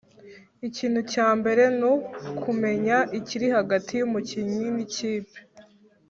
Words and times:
Ikintu 0.67 0.99
cya 1.11 1.27
mbere 1.39 1.63
nukumenya 1.79 2.97
ikiri 3.19 3.47
hagati 3.55 3.91
y’umukinnyi 3.95 4.65
n’ikipe 4.75 5.37